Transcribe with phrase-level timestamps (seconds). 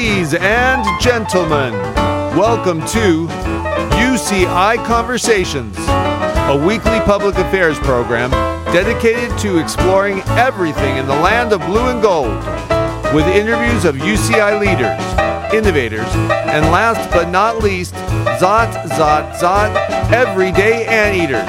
[0.00, 1.74] Ladies and gentlemen,
[2.34, 3.26] welcome to
[4.00, 8.30] UCI Conversations, a weekly public affairs program
[8.72, 12.34] dedicated to exploring everything in the land of blue and gold
[13.14, 16.08] with interviews of UCI leaders, innovators,
[16.48, 17.92] and last but not least,
[18.40, 21.44] Zot, Zot, Zot, everyday anteaters.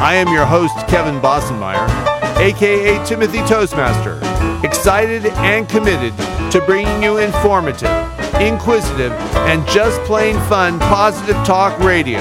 [0.00, 1.86] I am your host, Kevin Bossenmeyer,
[2.38, 4.18] aka Timothy Toastmaster,
[4.64, 6.14] excited and committed
[6.54, 7.90] to bringing you informative,
[8.40, 9.10] inquisitive,
[9.48, 12.20] and just plain fun positive talk radio.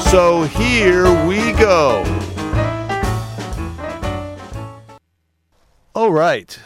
[0.00, 2.02] So here we go.
[5.94, 6.58] All right.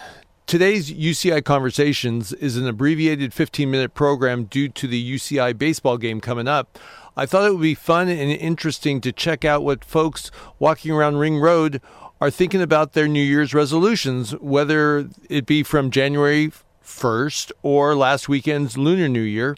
[0.47, 6.19] Today's UCI Conversations is an abbreviated 15 minute program due to the UCI baseball game
[6.19, 6.79] coming up.
[7.15, 11.19] I thought it would be fun and interesting to check out what folks walking around
[11.19, 11.83] Ring Road
[12.23, 16.51] are thinking about their New Year's resolutions, whether it be from January
[16.85, 19.57] 1st or last weekend's Lunar New Year.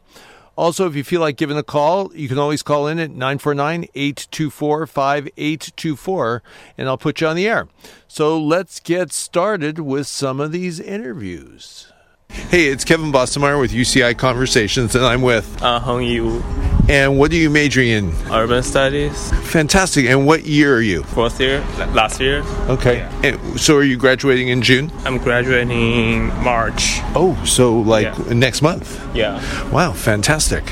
[0.56, 3.88] Also, if you feel like giving a call, you can always call in at 949
[3.94, 6.42] 824 5824
[6.78, 7.66] and I'll put you on the air.
[8.06, 11.92] So let's get started with some of these interviews.
[12.28, 15.62] Hey, it's Kevin Bossenmeyer with UCI Conversations, and I'm with.
[15.62, 16.40] Uh, Hong Yu,
[16.86, 18.12] And what are you majoring in?
[18.30, 20.04] Urban Studies, Fantastic.
[20.06, 21.02] And what year are you?
[21.04, 21.60] fourth year,
[21.94, 22.42] last year.
[22.68, 23.08] Okay.
[23.22, 24.92] And so are you graduating in June?
[25.06, 26.98] I'm graduating in March.
[27.14, 28.34] Oh, so like Yeah.
[28.34, 29.00] next month.
[29.14, 29.40] Yeah.
[29.70, 30.64] Wow, fantastic.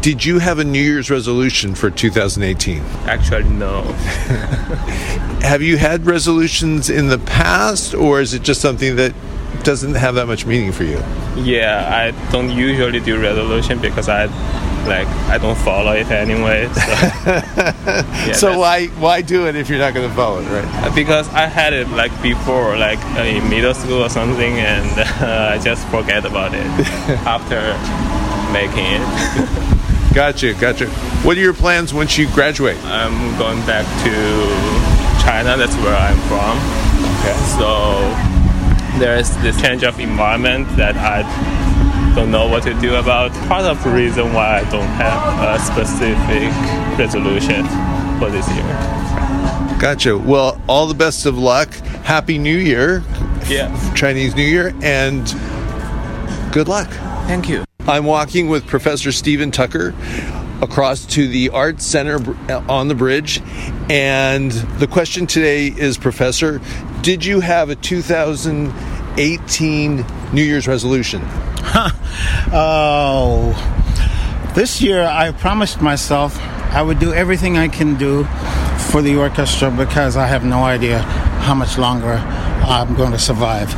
[0.00, 2.80] Did you have a New Year's resolution for 2018?
[3.06, 3.82] Actually, no.
[5.42, 9.12] Have you had resolutions in the past, or is it just something that
[9.62, 11.02] doesn't have that much meaning for you?
[11.36, 14.26] Yeah, I don't usually do resolution because I,
[14.86, 16.68] like, I don't follow it anyway.
[16.68, 16.80] So,
[17.26, 20.94] yeah, so why why do it if you're not to follow it, right?
[20.94, 25.58] Because I had it like before, like in middle school or something, and uh, I
[25.58, 26.66] just forget about it
[27.26, 27.60] after
[28.52, 30.14] making it.
[30.14, 30.86] Gotcha, gotcha.
[31.24, 32.78] What are your plans once you graduate?
[32.84, 34.12] I'm going back to
[35.24, 35.56] China.
[35.56, 36.56] That's where I'm from.
[37.18, 37.34] Okay.
[37.58, 38.34] So
[38.98, 41.22] there's this change of environment that I
[42.14, 43.32] don't know what to do about.
[43.48, 46.52] Part of the reason why I don't have a specific
[46.98, 47.66] resolution
[48.18, 48.64] for this year.
[49.80, 50.16] Gotcha.
[50.16, 51.72] Well, all the best of luck.
[52.04, 53.02] Happy New Year,
[53.48, 53.68] Yeah.
[53.94, 55.26] Chinese New Year, and
[56.52, 56.88] good luck.
[57.26, 57.64] Thank you.
[57.86, 59.92] I'm walking with Professor Stephen Tucker
[60.62, 62.18] across to the Art Center
[62.50, 63.42] uh, on the bridge.
[63.90, 66.60] And the question today is Professor,
[67.02, 71.20] did you have a 2018 New Year's resolution?
[72.56, 73.52] Oh,
[74.54, 76.38] this year I promised myself
[76.74, 78.24] I would do everything I can do
[78.90, 82.14] for the orchestra because I have no idea how much longer
[82.66, 83.72] I'm going to survive.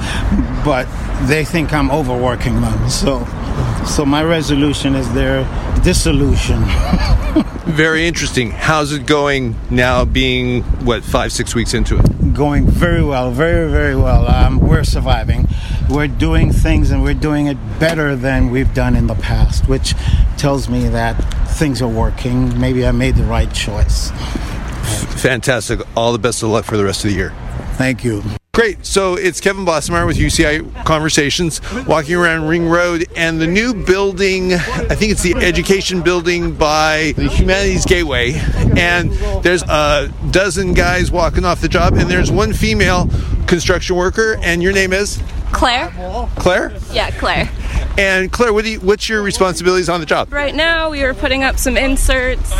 [0.64, 0.86] But
[1.26, 3.26] they think I'm overworking them, so
[3.86, 5.44] so my resolution is their
[5.84, 6.62] dissolution.
[7.66, 8.50] Very interesting.
[8.50, 12.34] How's it going now, being, what, five, six weeks into it?
[12.34, 14.26] Going very well, very very well.
[14.26, 15.48] Um, we're surviving.
[15.88, 19.94] We're doing things and we're doing it better than we've done in the past, which
[20.36, 21.14] tells me that
[21.56, 22.58] things are working.
[22.60, 24.10] Maybe I made the right choice.
[25.22, 25.80] Fantastic.
[25.96, 27.32] All the best of luck for the rest of the year.
[27.76, 28.22] Thank you.
[28.56, 28.86] Great.
[28.86, 34.54] So it's Kevin Bossenmeyer with UCI Conversations, walking around Ring Road, and the new building.
[34.54, 38.32] I think it's the education building by the Humanities Gateway.
[38.78, 39.12] And
[39.42, 43.10] there's a dozen guys walking off the job, and there's one female
[43.46, 44.38] construction worker.
[44.40, 45.92] And your name is Claire?
[46.36, 46.72] Claire.
[46.90, 47.50] Yeah, Claire.
[47.98, 50.32] And Claire, what do you, what's your responsibilities on the job?
[50.32, 52.54] Right now, we are putting up some inserts,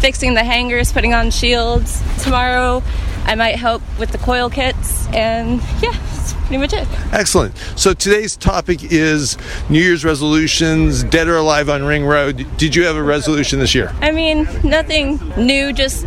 [0.00, 2.02] fixing the hangers, putting on shields.
[2.22, 2.82] Tomorrow,
[3.28, 6.88] I might help with the coil kits, and yeah, that's pretty much it.
[7.12, 7.54] Excellent.
[7.76, 9.36] So today's topic is
[9.68, 12.46] New Year's resolutions, dead or alive on Ring Road.
[12.56, 13.94] Did you have a resolution this year?
[14.00, 16.06] I mean, nothing new, just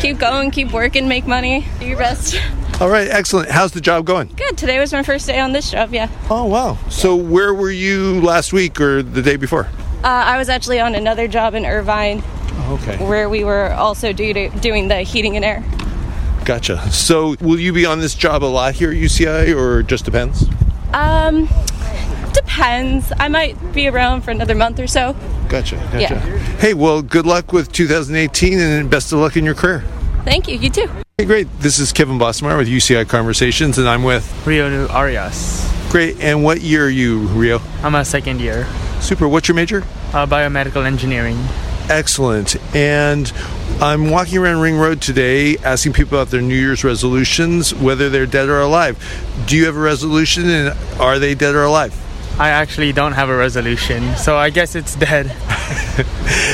[0.00, 2.34] keep going, keep working, make money, do your best.
[2.80, 3.50] All right, excellent.
[3.50, 4.26] How's the job going?
[4.34, 6.10] Good, today was my first day on this job, yeah.
[6.28, 6.76] Oh wow!
[6.90, 9.66] So where were you last week or the day before?
[10.02, 12.18] Uh, I was actually on another job in Irvine
[12.68, 15.64] Okay, where we were also do doing the heating and air.
[16.48, 16.90] Gotcha.
[16.90, 20.46] So will you be on this job a lot here at UCI, or just depends?
[20.94, 21.46] Um,
[22.32, 23.12] depends.
[23.20, 25.14] I might be around for another month or so.
[25.50, 25.76] Gotcha.
[25.76, 25.98] Gotcha.
[26.00, 26.38] Yeah.
[26.56, 29.84] Hey, well, good luck with 2018, and best of luck in your career.
[30.24, 30.88] Thank you, you too.
[31.18, 31.48] Hey, great.
[31.60, 35.70] This is Kevin Bossenmeyer with UCI Conversations, and I'm with Rio Arias.
[35.90, 36.18] Great.
[36.20, 37.60] And what year are you, Rio?
[37.82, 38.66] I'm a second year,
[39.00, 39.28] Super.
[39.28, 39.82] What's your major?
[40.14, 41.36] uh, biomedical engineering.
[41.90, 42.56] Excellent.
[42.74, 43.30] And
[43.80, 48.26] I'm walking around Ring Road today asking people about their New Year's resolutions, whether they're
[48.26, 48.98] dead or alive.
[49.46, 51.94] Do you have a resolution and are they dead or alive?
[52.40, 55.26] I actually don't have a resolution, so I guess it's dead.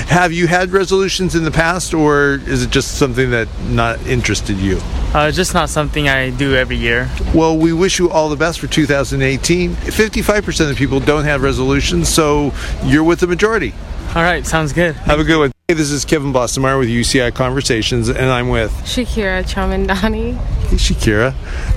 [0.09, 4.57] Have you had resolutions in the past, or is it just something that not interested
[4.57, 4.79] you?
[5.13, 7.11] Uh, just not something I do every year.
[7.35, 9.75] Well, we wish you all the best for 2018.
[9.75, 12.53] 55% of people don't have resolutions, so
[12.85, 13.75] you're with the majority.
[14.15, 14.95] All right, sounds good.
[14.97, 15.54] Have a good one.
[15.67, 20.35] Hey, this is Kevin Bossenmeyer with UCI Conversations, and I'm with Shakira Chamandani.
[20.35, 21.33] Hey, Shakira.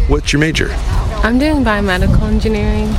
[0.09, 0.67] What's your major?
[1.23, 2.89] I'm doing biomedical engineering.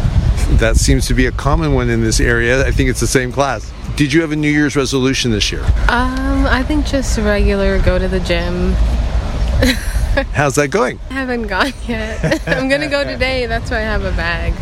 [0.57, 2.67] That seems to be a common one in this area.
[2.67, 3.71] I think it's the same class.
[3.97, 5.63] Did you have a New Year's resolution this year?
[5.91, 8.73] Um, I think just regular go to the gym.
[10.33, 10.99] How's that going?
[11.11, 12.49] I haven't gone yet.
[12.49, 13.45] I'm gonna go today.
[13.45, 14.55] That's why I have a bag.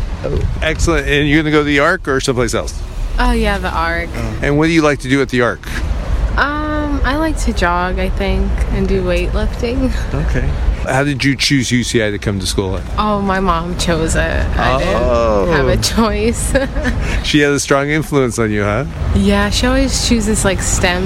[0.61, 1.07] Excellent.
[1.07, 2.77] And you're going to go to the Arc or someplace else?
[3.17, 4.09] Oh yeah, the ARC.
[4.43, 5.61] And what do you like to do at the Arc?
[6.97, 7.99] Um, I like to jog.
[7.99, 9.91] I think and do weightlifting.
[10.27, 10.47] Okay.
[10.91, 12.83] How did you choose UCI to come to school at?
[12.97, 14.19] Oh, my mom chose it.
[14.21, 15.45] I Oh.
[15.45, 16.53] didn't have a choice.
[17.27, 18.85] She had a strong influence on you, huh?
[19.15, 21.03] yeah, she always chooses like STEM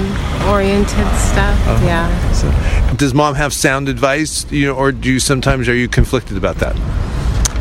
[0.48, 1.58] oriented stuff.
[1.82, 2.32] Yeah.
[2.32, 6.36] So, does mom have sound advice, you know, or do you sometimes are you conflicted
[6.36, 6.76] about that?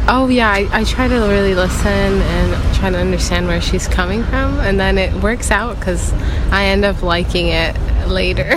[0.08, 1.88] Oh yeah, I, I try to really listen
[2.22, 6.12] and try to understand where she's coming from, and then it works out because
[6.52, 7.76] I end up liking it
[8.08, 8.50] later.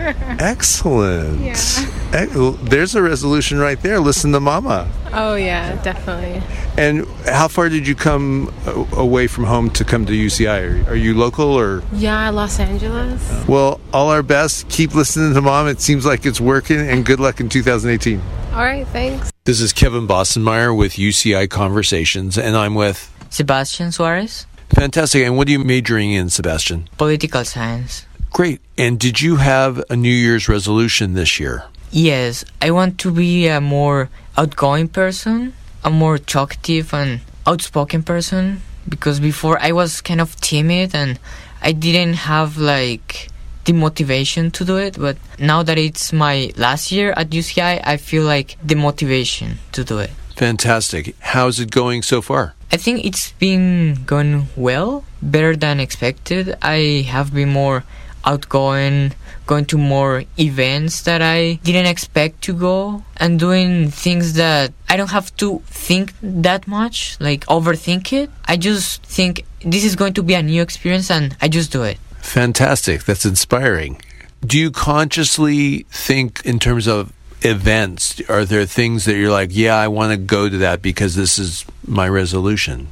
[0.00, 0.36] Ah.
[0.38, 1.40] Excellent.
[1.40, 2.26] Yeah.
[2.62, 3.98] There's a resolution right there.
[4.00, 4.88] Listen to mama.
[5.12, 6.40] oh yeah, definitely.
[6.76, 10.86] And how far did you come uh, away from home to come to UCI?
[10.86, 11.82] Are, are you local or?
[11.92, 13.20] Yeah, Los Angeles.
[13.30, 13.44] Oh.
[13.48, 14.68] Well, all our best.
[14.68, 15.66] Keep listening to mom.
[15.66, 18.22] It seems like it's working, and good luck in 2018.
[18.52, 19.32] All right, thanks.
[19.44, 25.24] This is Kevin Bossenmeyer with UCI Conversations, and I'm with Sebastian Suarez, Fantastic.
[25.24, 26.88] And what are you majoring in, Sebastian?
[26.98, 28.04] political science.
[28.38, 28.60] Great.
[28.76, 31.64] And did you have a New Year's resolution this year?
[31.90, 37.18] Yes, I want to be a more outgoing person, a more talkative and
[37.48, 41.18] outspoken person because before I was kind of timid and
[41.62, 43.28] I didn't have like
[43.64, 47.96] the motivation to do it, but now that it's my last year at UCI, I
[47.96, 50.10] feel like the motivation to do it.
[50.36, 51.16] Fantastic.
[51.18, 52.54] How's it going so far?
[52.70, 56.56] I think it's been going well, better than expected.
[56.62, 57.82] I have been more
[58.24, 59.12] outgoing,
[59.46, 64.96] going to more events that I didn't expect to go, and doing things that I
[64.96, 68.30] don't have to think that much, like overthink it.
[68.46, 71.82] I just think this is going to be a new experience and I just do
[71.82, 71.98] it.
[72.18, 73.04] Fantastic.
[73.04, 74.00] That's inspiring.
[74.46, 77.12] Do you consciously think in terms of
[77.42, 78.20] events?
[78.28, 81.38] Are there things that you're like, yeah, I want to go to that because this
[81.38, 82.88] is my resolution?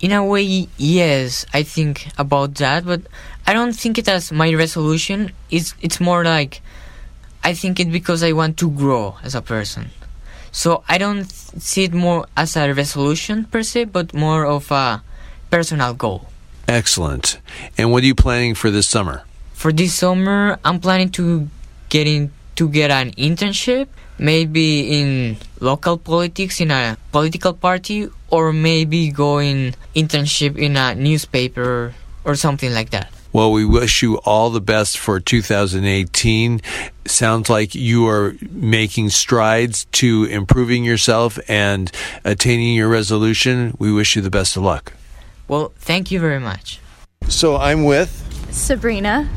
[0.00, 3.02] In a way, yes, I think about that, but
[3.46, 5.32] I don't think it as my resolution.
[5.50, 6.62] It's it's more like
[7.42, 9.90] I think it because I want to grow as a person.
[10.52, 15.02] So I don't see it more as a resolution per se, but more of a
[15.50, 16.26] personal goal.
[16.66, 17.40] Excellent.
[17.76, 19.24] And what are you planning for this summer?
[19.54, 21.48] For this summer, I'm planning to
[21.88, 28.52] get in to get an internship, maybe in local politics in a political party, or
[28.52, 31.94] maybe going internship in a newspaper
[32.24, 33.10] or something like that.
[33.32, 36.62] Well, we wish you all the best for 2018.
[37.06, 41.92] Sounds like you are making strides to improving yourself and
[42.24, 43.76] attaining your resolution.
[43.78, 44.94] We wish you the best of luck.
[45.46, 46.80] Well, thank you very much.
[47.28, 48.10] So I'm with,
[48.50, 49.28] Sabrina,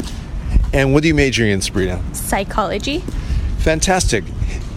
[0.73, 2.01] and what are you majoring in, Sabrina?
[2.13, 3.00] psychology.
[3.59, 4.23] Fantastic.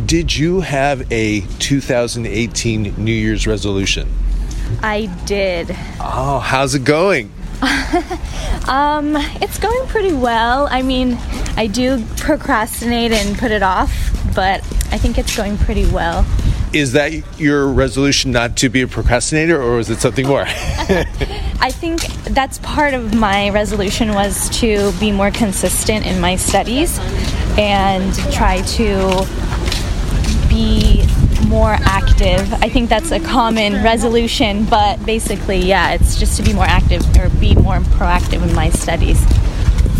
[0.05, 4.09] Did you have a 2018 New Year's resolution?
[4.83, 5.71] I did.
[6.01, 7.33] Oh, how's it going?
[8.69, 10.69] Um, it's going pretty well.
[10.71, 11.19] I mean,
[11.57, 13.93] I do procrastinate and put it off,
[14.35, 14.61] but
[14.91, 16.25] I think it's going pretty well.
[16.73, 20.45] Is that your resolution not to be a procrastinator, or is it something more?
[20.47, 26.99] I think that's part of my resolution was to be more consistent in my studies
[27.59, 29.27] and try to
[30.55, 31.05] be
[31.49, 32.53] more active.
[32.63, 37.03] I think that's a common resolution, but basically, yeah, it's just to be more active
[37.17, 39.23] or be more proactive in my studies.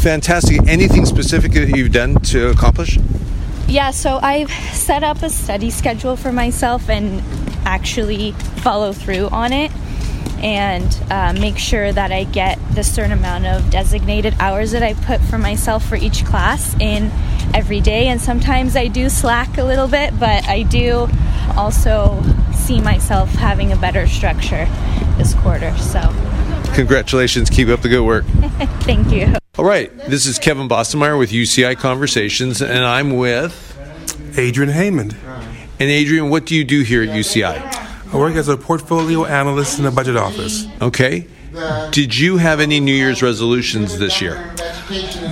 [0.01, 0.67] Fantastic.
[0.69, 2.99] Anything specific that you've done to accomplish?
[3.67, 7.23] Yeah, so I've set up a study schedule for myself and
[7.67, 8.33] actually
[8.63, 9.73] follow through on it
[10.39, 14.95] and uh, make sure that I get the certain amount of designated hours that I
[14.95, 17.11] put for myself for each class in
[17.55, 18.09] every day.
[18.09, 21.09] And sometimes I do slack a little bit, but I do
[21.57, 24.67] also see myself having a better structure
[25.17, 25.75] this quarter.
[25.79, 26.01] So
[26.75, 27.51] Congratulations.
[27.51, 28.25] Keep up the good work.
[28.81, 29.33] thank you.
[29.57, 29.97] All right.
[30.09, 33.71] This is Kevin Bossenmeyer with UCI Conversations, and I'm with.
[34.37, 35.17] Adrian Haymond.
[35.79, 38.13] And Adrian, what do you do here at UCI?
[38.13, 40.67] I work as a portfolio analyst in the budget office.
[40.83, 41.29] Okay.
[41.93, 44.53] Did you have any New Year's resolutions this year?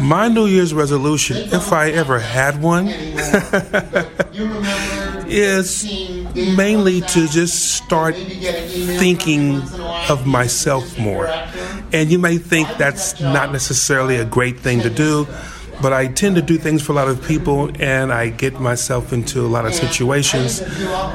[0.01, 2.89] My New Year's resolution, if I ever had one,
[5.29, 5.85] is
[6.35, 9.61] mainly to just start thinking
[10.09, 11.27] of myself more.
[11.93, 15.27] And you may think that's not necessarily a great thing to do,
[15.83, 19.13] but I tend to do things for a lot of people and I get myself
[19.13, 20.63] into a lot of situations.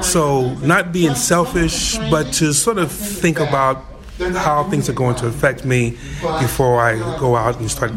[0.06, 3.84] So, not being selfish, but to sort of think about
[4.20, 5.92] how things are going to affect me
[6.40, 7.92] before I go out and start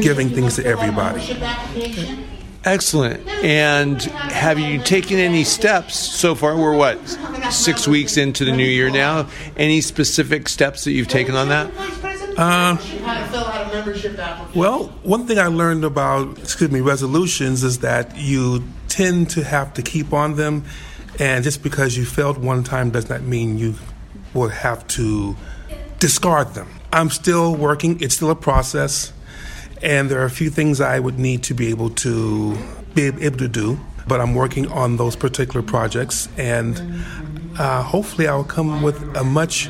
[0.00, 1.22] giving things to everybody.
[2.64, 3.26] Excellent.
[3.42, 6.56] And have you taken any steps so far?
[6.56, 6.98] We're what,
[7.50, 9.28] six weeks into the new year now?
[9.56, 11.70] Any specific steps that you've taken on that?
[12.36, 12.76] Uh,
[14.54, 19.74] well, one thing I learned about, excuse me, resolutions is that you tend to have
[19.74, 20.64] to keep on them,
[21.18, 23.74] and just because you failed one time does not mean you
[24.38, 25.36] will have to
[25.98, 26.68] discard them.
[26.92, 29.12] I'm still working, it's still a process,
[29.82, 32.56] and there are a few things I would need to be able to
[32.94, 36.80] be able to do, but I'm working on those particular projects, and
[37.58, 39.68] uh, hopefully I'll come with a much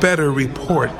[0.00, 0.90] better report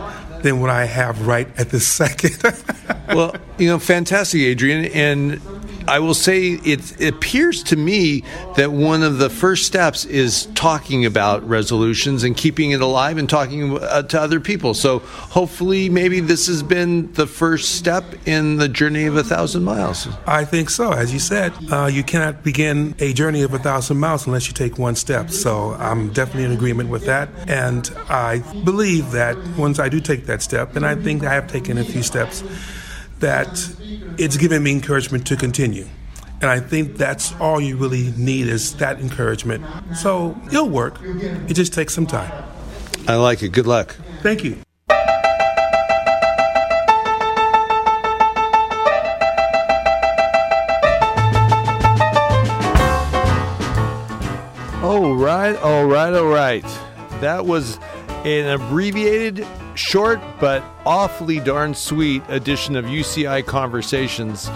[0.43, 2.37] than what I have right at this second.
[3.09, 4.87] well, you know, fantastic, Adrian.
[4.87, 5.40] And
[5.88, 8.25] I will say it, it, appears to me
[8.57, 13.28] that one of the first steps is talking about resolutions and keeping it alive and
[13.28, 14.75] talking uh, to other people.
[14.75, 19.64] So hopefully, maybe this has been the first step in the journey of a thousand
[19.64, 20.09] miles.
[20.26, 20.93] I think so.
[20.93, 24.55] As you said, uh, you cannot begin a journey of a thousand miles unless you
[24.55, 25.31] take one step.
[25.31, 27.28] So I'm definitely in agreement with that.
[27.49, 31.50] And I believe that once I do take that step, and I think I have
[31.50, 32.43] taken a few steps,
[33.21, 33.49] that
[34.19, 35.87] it's given me encouragement to continue.
[36.41, 39.65] And I think that's all you really need is that encouragement.
[39.97, 40.99] So it'll work.
[41.03, 42.31] It just takes some time.
[43.09, 43.51] I like it.
[43.51, 43.97] Good luck.
[44.23, 44.59] Thank you.
[54.83, 56.65] All right, all right, all right.
[57.21, 57.79] That was
[58.26, 64.50] an abbreviated, short, but awfully darn sweet edition of UCI Conversations.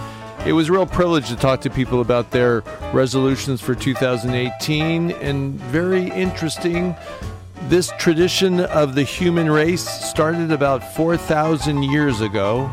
[0.45, 5.53] It was a real privilege to talk to people about their resolutions for 2018 and
[5.53, 6.95] very interesting.
[7.69, 12.69] This tradition of the human race started about 4,000 years ago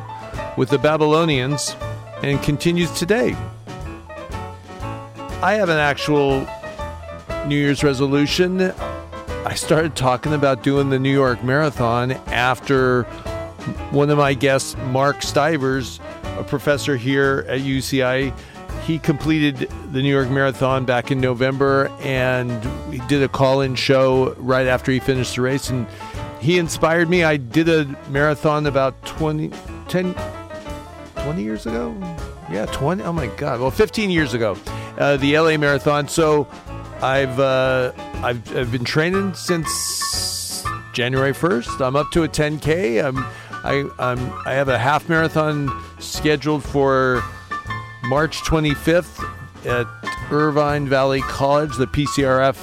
[0.56, 1.76] with the Babylonians
[2.24, 3.36] and continues today.
[5.42, 6.44] I have an actual
[7.46, 8.72] New Year's resolution.
[9.48, 13.04] I started talking about doing the New York Marathon after
[13.92, 16.00] one of my guests, Mark Stivers,
[16.36, 18.38] a professor here at UCI,
[18.84, 19.56] he completed
[19.90, 22.62] the New York Marathon back in November and
[22.92, 25.70] he did a call in show right after he finished the race.
[25.70, 25.86] And
[26.40, 27.24] he inspired me.
[27.24, 29.50] I did a marathon about 20,
[29.88, 30.14] 10,
[31.14, 31.96] 20 years ago.
[32.52, 33.02] Yeah, 20.
[33.02, 33.60] Oh my God.
[33.60, 34.58] Well, 15 years ago,
[34.98, 36.06] uh, the LA Marathon.
[36.06, 36.46] So
[37.00, 41.86] I've, uh, I've, I've been training since January 1st.
[41.86, 43.04] I'm up to a 10K.
[43.04, 43.16] I'm,
[43.64, 45.70] I, I'm, I have a half marathon
[46.00, 47.22] scheduled for
[48.04, 49.24] March 25th
[49.66, 49.86] at
[50.32, 52.56] Irvine Valley College, the PCRF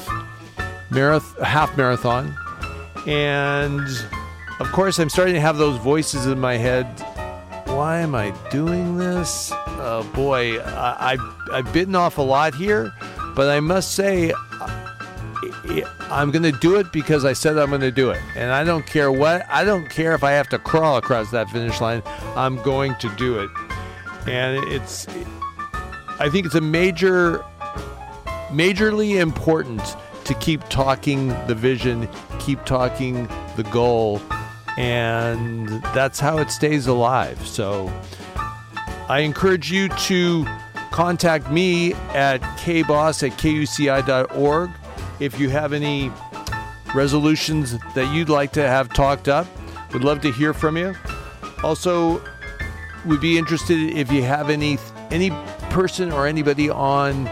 [0.90, 2.36] marath- half marathon.
[3.08, 3.88] And
[4.60, 6.86] of course, I'm starting to have those voices in my head.
[7.68, 9.52] Why am I doing this?
[9.54, 12.94] Oh boy, I, I've, I've bitten off a lot here,
[13.36, 14.34] but I must say,
[15.84, 18.22] I'm going to do it because I said I'm going to do it.
[18.36, 21.50] And I don't care what, I don't care if I have to crawl across that
[21.50, 22.02] finish line.
[22.36, 23.50] I'm going to do it.
[24.28, 25.08] And it's,
[26.20, 27.44] I think it's a major,
[28.50, 29.82] majorly important
[30.26, 32.08] to keep talking the vision,
[32.40, 34.22] keep talking the goal.
[34.78, 37.46] And that's how it stays alive.
[37.48, 37.92] So
[39.08, 40.46] I encourage you to
[40.92, 44.72] contact me at kboss at kuci.org
[45.20, 46.12] if you have any
[46.94, 49.48] resolutions that you'd like to have talked up.
[49.94, 50.96] Would love to hear from you.
[51.64, 52.22] Also,
[53.06, 54.78] would be interested if you have any
[55.12, 55.30] any
[55.70, 57.26] person or anybody on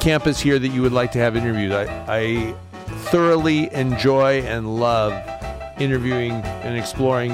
[0.00, 1.72] campus here that you would like to have interviewed.
[1.72, 2.54] I, I
[3.10, 5.12] thoroughly enjoy and love
[5.78, 7.32] interviewing and exploring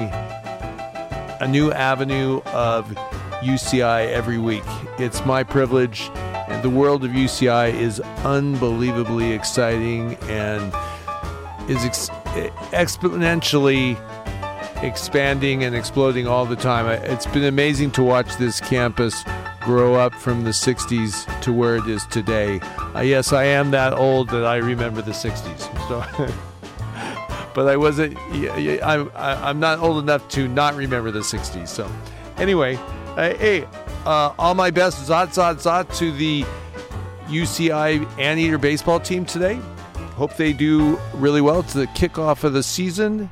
[1.39, 2.85] a new avenue of
[3.41, 4.63] UCI every week.
[4.99, 6.09] It's my privilege
[6.61, 10.73] the world of UCI is unbelievably exciting and
[11.69, 12.09] is ex-
[12.71, 13.97] exponentially
[14.83, 16.85] expanding and exploding all the time.
[16.87, 19.23] It's been amazing to watch this campus
[19.61, 22.59] grow up from the 60s to where it is today.
[22.95, 25.67] Uh, yes, I am that old that I remember the 60s.
[25.87, 26.03] So,
[27.53, 28.17] but I wasn't,
[28.83, 31.69] I'm, I'm not old enough to not remember the 60s.
[31.69, 31.89] So,
[32.37, 32.75] anyway,
[33.15, 33.65] uh, hey,
[34.07, 36.45] uh, all my best zot, zot, zot to the
[37.27, 39.59] UCI Anteater baseball team today.
[40.15, 41.59] Hope they do really well.
[41.59, 43.29] It's the kickoff of the season